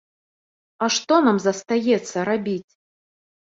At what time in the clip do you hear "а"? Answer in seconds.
0.85-0.87